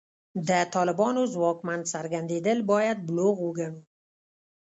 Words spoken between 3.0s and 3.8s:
بلوغ وګڼو.